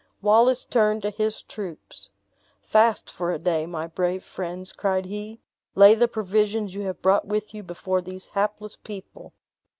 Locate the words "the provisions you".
5.93-6.81